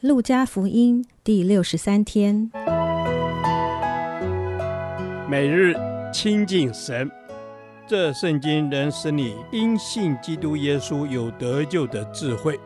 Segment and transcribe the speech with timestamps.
[0.00, 2.50] 路加福音第六十三天，
[5.28, 5.74] 每日
[6.10, 7.10] 亲近神，
[7.86, 12.58] 这圣经能使你因信基督耶稣有得救的智慧。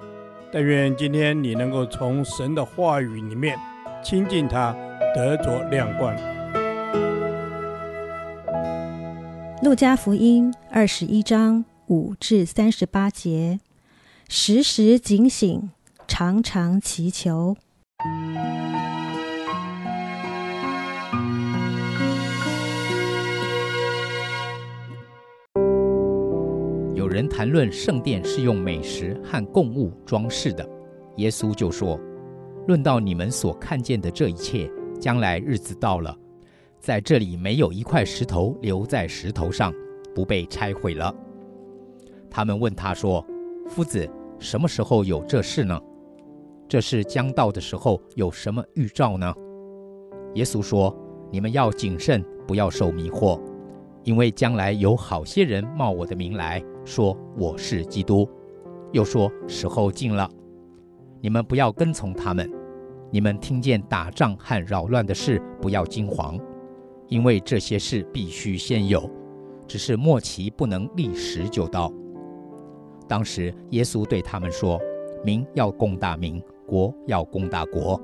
[0.53, 3.59] 但愿今天你能够从神的话语里面
[4.01, 4.73] 亲近他，
[5.13, 6.15] 得着亮光。
[9.61, 13.59] 路加福音二十一章五至三十八节，
[14.29, 15.71] 时时警醒。
[16.17, 17.57] 常常祈求。
[26.95, 30.65] 有人谈论圣殿是用美食和供物装饰的，
[31.17, 31.99] 耶稣就说
[32.69, 36.17] ：“论到你们所看见的这一切，将来日子到了，
[36.79, 39.75] 在这里没有一块石头留在石头上，
[40.15, 41.13] 不被拆毁了。”
[42.31, 43.27] 他们问他说
[43.67, 44.09] ：“夫子，
[44.39, 45.77] 什么时候有这事呢？”
[46.69, 49.33] 这是将到的时候，有什么预兆呢？
[50.35, 50.97] 耶稣说
[51.31, 53.41] ：“你们要谨慎，不要受迷惑，
[54.03, 58.29] 因为将来有好些人冒我的名来说我是基督，
[58.93, 60.29] 又说时候近了。
[61.21, 62.51] 你们不要跟从他们。
[63.11, 66.37] 你们听见打仗和扰乱的事，不要惊慌，
[67.07, 69.09] 因为这些事必须先有，
[69.69, 71.93] 只是末期不能立时就到。”
[73.07, 74.81] 当时耶稣对他们说
[75.25, 78.01] ：“民要攻打民。”国要攻打国，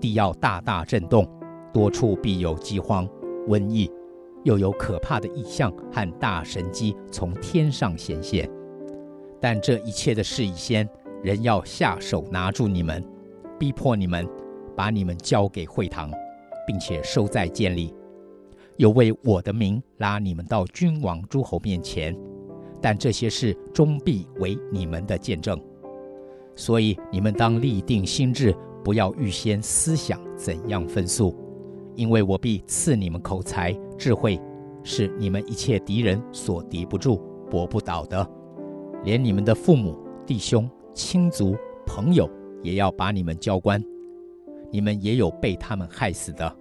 [0.00, 1.24] 地要大大震动，
[1.72, 3.08] 多处必有饥荒、
[3.46, 3.88] 瘟疫，
[4.42, 8.50] 又有可怕的异象和大神迹从天上显现。
[9.40, 10.86] 但这一切的事以先，
[11.22, 13.00] 人要下手拿住你们，
[13.56, 14.28] 逼迫你们，
[14.76, 16.10] 把你们交给会堂，
[16.66, 17.94] 并且收在监里，
[18.78, 22.18] 又为我的名拉你们到君王诸侯面前。
[22.80, 25.56] 但这些事终必为你们的见证。
[26.54, 31.34] 所以你们当立定心志，不要预先思想怎样分诉，
[31.94, 34.40] 因为我必赐你们口才智慧，
[34.82, 37.20] 是你们一切敌人所敌不住、
[37.50, 38.28] 驳不倒的。
[39.04, 42.28] 连你们的父母、弟兄、亲族、朋友，
[42.62, 43.82] 也要把你们交官。
[44.70, 46.56] 你们也有被他们害死的。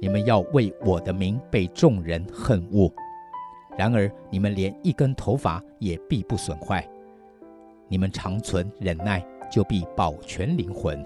[0.00, 2.88] 你们要为我的名被众人恨恶，
[3.76, 6.88] 然而你们连一根头发也必不损坏。
[7.88, 11.02] 你们常存忍耐，就必保全灵魂。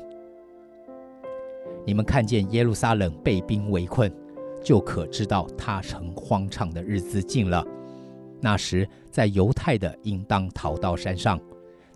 [1.87, 4.13] 你们看见耶路撒冷被兵围困，
[4.63, 7.65] 就可知道他城荒场的日子近了。
[8.41, 11.41] 那时，在犹太的应当逃到山上，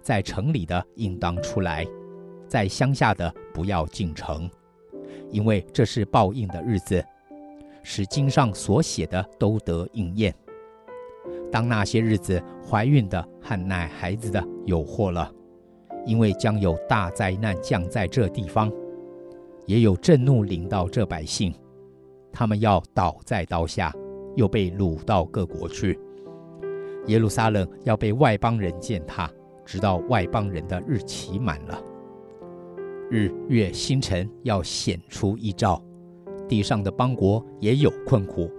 [0.03, 1.85] 在城里的应当出来，
[2.49, 4.49] 在乡下的不要进城，
[5.31, 7.05] 因为这是报应的日子，
[7.83, 10.33] 使经上所写的都得应验。
[11.51, 15.31] 当那些日子，怀孕的和奶孩子的有祸了，
[16.05, 18.71] 因为将有大灾难降在这地方，
[19.67, 21.55] 也有震怒临到这百姓，
[22.33, 23.93] 他们要倒在刀下，
[24.35, 25.99] 又被掳到各国去。
[27.07, 29.31] 耶路撒冷要被外邦人践踏，
[29.65, 31.81] 直到外邦人的日期满了。
[33.09, 35.81] 日月星辰要显出异兆，
[36.49, 38.51] 地上的邦国也有困苦。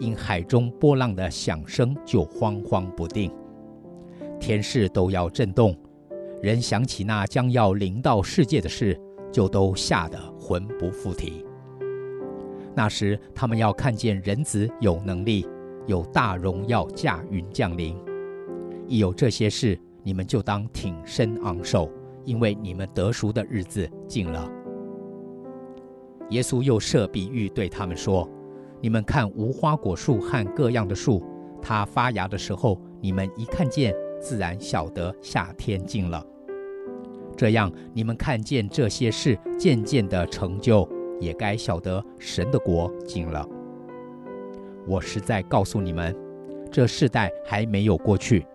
[0.00, 3.30] 因海中波浪的响声就慌慌不定，
[4.40, 5.76] 天势都要震动，
[6.42, 9.00] 人想起那将要临到世界的事，
[9.30, 11.46] 就都吓得魂不附体。
[12.74, 15.46] 那时他们要看见人子有能力，
[15.86, 17.96] 有大荣耀驾云降临。
[18.88, 21.88] 一有这些事，你们就当挺身昂首，
[22.24, 24.50] 因为你们得赎的日子近了。
[26.30, 28.28] 耶稣又设比喻对他们说。
[28.84, 31.22] 你们看无花果树和各样的树，
[31.62, 36.22] 它发芽的时候，你们一看见，自然晓得夏天近了。
[37.34, 40.86] 这样，你们看见这些事渐渐的成就，
[41.18, 43.48] 也该晓得神的国近了。
[44.86, 46.14] 我实在告诉你们，
[46.70, 48.46] 这世代还没有过去，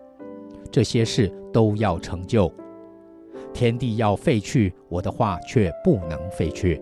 [0.70, 2.48] 这些事都要成就。
[3.52, 6.80] 天地要废去，我的话却不能废去。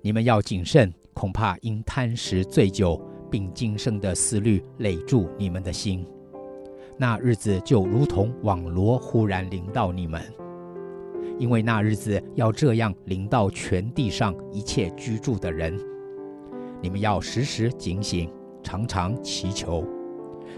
[0.00, 0.94] 你们要谨慎。
[1.16, 6.06] 恐怕因贪食醉酒，并今生的思虑累住你们的心，
[6.98, 10.22] 那日子就如同网罗忽然临到你们，
[11.38, 15.74] 因为那日子要这样临到全地上一切居住的人。
[16.82, 18.30] 你们要时时警醒，
[18.62, 19.82] 常常祈求，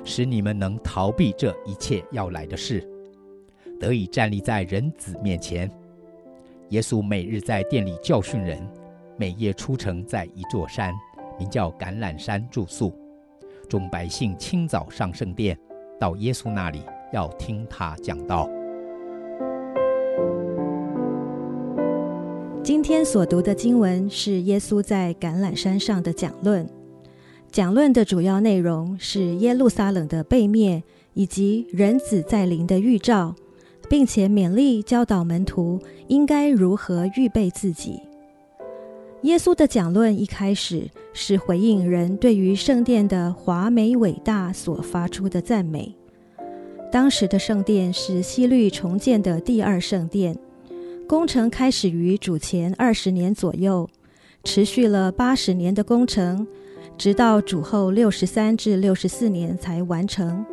[0.02, 2.82] 使你们能逃避这一切要来的事，
[3.78, 5.70] 得以站立在人子面前。
[6.70, 8.60] 耶稣每日在殿里教训人。
[9.20, 10.94] 每夜出城，在一座山，
[11.40, 12.92] 名叫橄榄山住宿。
[13.68, 15.58] 众百姓清早上圣殿，
[15.98, 16.82] 到耶稣那里，
[17.12, 18.48] 要听他讲道。
[22.62, 26.64] 今天所读的经文是耶稣在橄榄山上的讲论。
[27.50, 30.80] 讲论的主要内容是耶路撒冷的被灭，
[31.14, 33.34] 以及人子在灵的预兆，
[33.88, 38.00] 并且勉励教导门徒应该如何预备自己。
[39.22, 45.92] 耶稣的讲论一开始是回应人对于圣殿的华美伟大所发出的赞美。
[46.92, 50.38] 当时的圣殿是希律重建的第二圣殿，
[51.08, 53.90] 工程开始于主前二十年左右，
[54.44, 56.46] 持续了八十年的工程。
[56.96, 60.44] 直到主后六十三至六十四年才完成，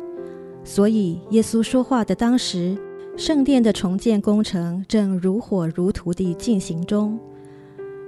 [0.62, 2.76] 所以耶稣说话的当时，
[3.16, 7.18] 圣殿的重建工程正如火如荼地进行中。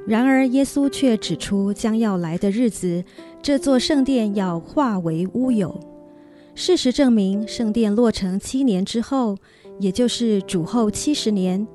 [0.07, 3.05] 然而，耶稣却指出将要来的日子，
[3.43, 5.79] 这座圣殿要化为乌有。
[6.55, 9.37] 事实证明，圣殿落成七年之后，
[9.79, 11.67] 也就是主后七十年，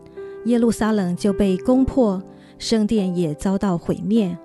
[0.46, 2.22] 耶路撒冷就被攻破，
[2.58, 4.36] 圣殿也遭到毁灭。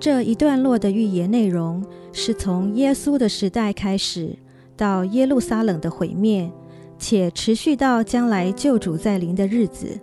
[0.00, 4.36] 这一段落的预言内容是从耶稣的时代开始，
[4.76, 6.50] 到耶路撒冷的毁灭，
[6.98, 10.00] 且持续到将来救主再临的日子。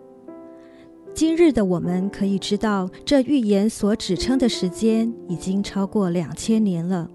[1.16, 7.08] 今日的我们可以知道，这预言所指称的时间已经超过两千年了，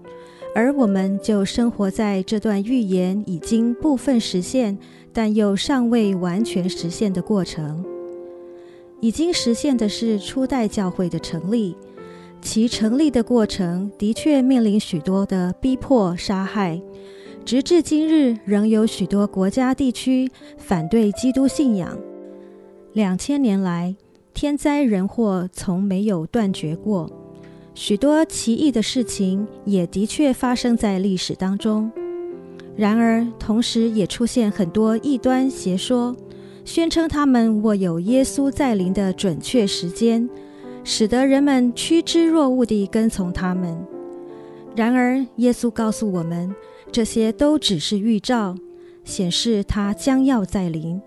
[0.55, 4.77] 而我们就生活在这段预言已经部分实现，
[5.11, 7.83] 但又尚未完全实现的过程。
[9.01, 11.75] 已经实现的是初代教会的成立。
[12.41, 16.81] 其成立的过程的确面临许多的逼迫、杀害，
[17.43, 21.99] 直至今日仍有许多国家地区反对基督信仰。
[22.93, 23.95] 两千年来，
[24.33, 27.09] 天灾人祸从没有断绝过，
[27.73, 31.91] 许多奇异的事情也的确发生在历史当中。
[32.75, 36.15] 然而，同时也出现很多异端邪说，
[36.65, 40.27] 宣称他们握有耶稣再临的准确时间。
[40.85, 43.77] 使得人们趋之若鹜地跟从他们。
[44.75, 46.55] 然而，耶稣告诉我们，
[46.91, 48.55] 这些都只是预兆，
[49.03, 50.99] 显示他将要再临。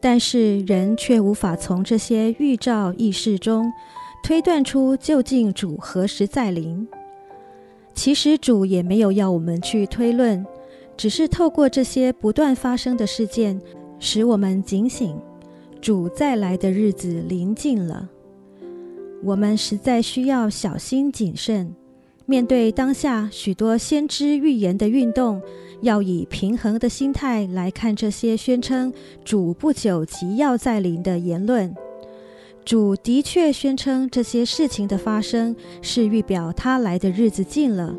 [0.00, 3.72] 但是，人却无法从这些预兆异事中
[4.22, 6.86] 推断出究竟主何时再临。
[7.94, 10.44] 其实，主也没有要我们去推论，
[10.96, 13.60] 只是透过这些不断发生的事件，
[13.98, 15.18] 使我们警醒，
[15.80, 18.08] 主再来的日子临近了。
[19.24, 21.74] 我们实在需要小心谨慎，
[22.28, 25.40] 面对当下许多先知预言的运动，
[25.80, 28.92] 要以平衡的心态来看这些宣称
[29.24, 31.72] 主不久即要再临的言论。
[32.64, 37.94] 主的确宣称这些事情的发生是预表他来的日子近了，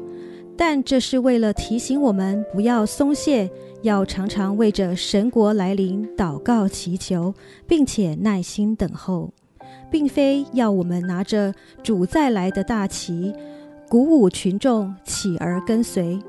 [0.58, 3.50] 但这是为了提醒我们不要松懈，
[3.82, 7.34] 要常常为着神国来临祷告祈求，
[7.66, 9.32] 并且耐心等候。
[9.90, 13.34] 并非要我们拿着主再来的大旗，
[13.90, 16.20] 鼓舞群众起而跟随。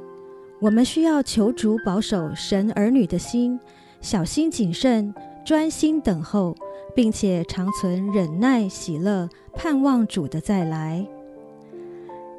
[0.60, 3.58] 我们需要求主保守神儿女的心，
[4.00, 5.12] 小心谨慎，
[5.44, 6.55] 专心等候，
[6.94, 11.05] 并且常存忍耐、喜乐，盼望主的再来。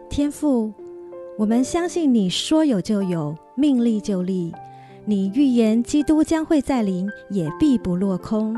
[0.10, 0.72] 天父，
[1.38, 4.54] 我们相信你说有就有，命立就立。
[5.04, 8.56] 你预言基督将会再临，也必不落空。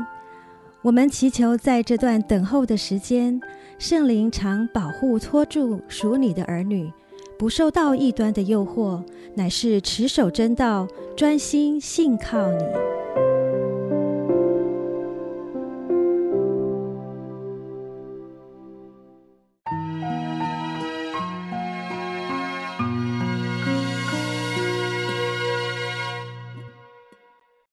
[0.84, 3.40] 我们祈求在这段等候的时间，
[3.78, 6.92] 圣灵常保护托住属你的儿女，
[7.38, 9.00] 不受到异端的诱惑，
[9.36, 12.64] 乃是持守真道，专心信靠你。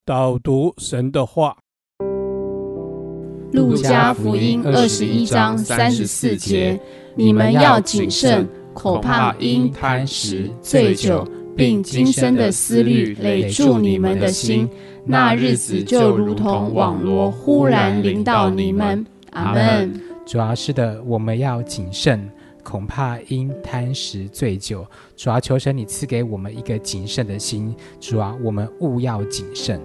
[0.05, 1.57] 导读神的话。
[3.51, 6.79] 路加福音二十一章三十四节：
[7.15, 14.69] 你们要谨慎，恐怕因贪食、醉酒，并今生的思虑累住你们的心，
[15.03, 19.05] 那日子就如同网罗忽然临到你们。
[19.31, 19.99] 阿门。
[20.25, 22.29] 主要，是的，我们要谨慎，
[22.63, 24.85] 恐怕因贪食、醉酒。
[25.17, 27.75] 主要，求神你赐给我们一个谨慎的心。
[27.99, 29.81] 主啊，我们务要谨慎。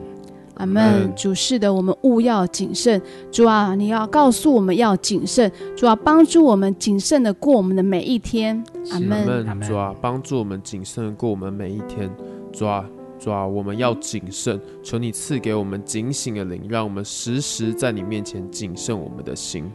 [0.55, 3.01] 阿门，主是的，我们务要谨慎。
[3.33, 5.51] 主啊，你要告诉我们要谨慎。
[5.77, 8.63] 主啊，帮助我们谨慎的过我们的每一天。
[8.91, 9.45] 阿门。
[9.61, 12.09] 主啊，帮助我们谨慎的过我们每一天。
[12.53, 12.85] 主啊，
[13.19, 19.71] 主啊，我们要谨慎，求你赐给我们警醒的灵，让我们时时在你面前谨慎我们的心。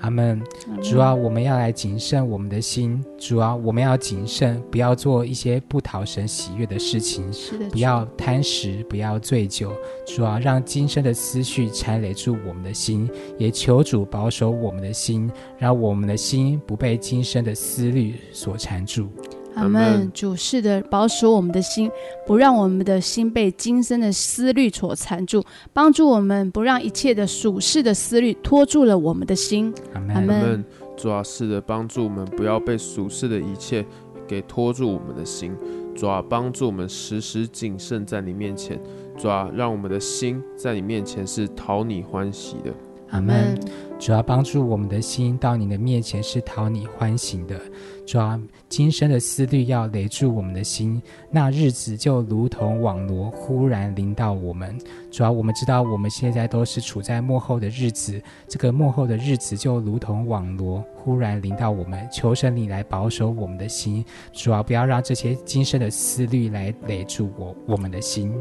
[0.00, 0.40] 阿门。
[0.82, 3.02] 主啊，我们要来谨慎我们的心。
[3.18, 7.30] 主啊，我们要谨慎，不要做一些不讨神喜悦的事情。
[7.32, 9.72] 是的，不要贪食，不要醉酒。
[10.06, 19.08] 主啊，让今生的思绪缠累住我们的心，也求主保守我们的心，让我们的心不被今生的思虑所缠住。
[19.54, 20.10] 阿门。
[20.12, 21.90] 主是的，保守我们的心，
[22.26, 29.72] 不让我们的心被今生的思虑所缠住，帮助我们不让一切的属世的思虑拖住了我们的心。
[29.94, 30.16] 阿门。
[30.16, 30.64] 阿门。
[30.96, 33.84] 主啊，是的，帮助我们不要被属世的一切
[34.28, 35.56] 给拖住我们的心。
[35.94, 38.78] 主啊，帮助我们时时谨慎在你面前。
[39.16, 42.70] 主啊，让我们的心在你面前是讨你欢喜的。
[43.10, 43.58] 阿门。
[43.98, 47.60] 主要帮助我们的心到你的面前是讨你欢喜的。
[48.06, 51.00] 主要，今生的思虑要累住我们的心，
[51.30, 54.74] 那日子就如同网罗忽然临到我们。
[55.10, 62.08] 主要我们知道我们现在都是处在幕后的日子，这个幕后的日子就如同网罗忽然临到我们。
[62.10, 64.02] 求神你来保守我们的心，
[64.32, 68.32] 主要不要让这些今生的思虑来累住我我们的心。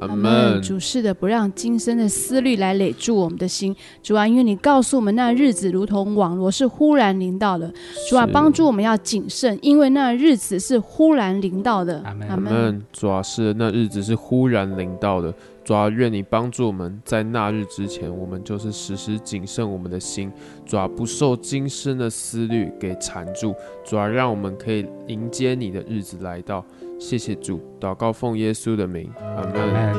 [0.00, 0.60] 阿门。
[0.62, 3.74] 主是的，不让今生的思虑来累住我们的心。
[4.02, 7.72] 主啊，因为你告诉我们，那日子如同网罗，是忽然临到的。
[8.08, 12.02] 主啊，帮助我们要谨慎，因为那日子是忽然临到的。
[12.28, 12.82] 阿门。
[12.92, 15.32] 主啊，是那日子是忽然临到的。
[15.64, 20.30] 主啊，愿你帮助我们在那日之前，我们就是时时谨慎我们的心。
[20.64, 23.52] 主啊，不受今生的思虑给缠住。
[23.84, 26.64] 主啊，让我们可以迎接你的日子来到。
[26.98, 29.94] 谢谢主，祷告奉耶稣的名，阿门。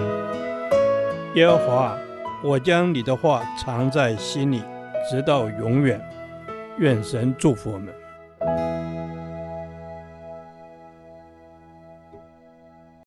[1.36, 1.98] 耶和华，
[2.44, 4.62] 我将你的话藏在心里，
[5.10, 6.02] 直到永远。
[6.80, 7.94] 愿神祝福我们。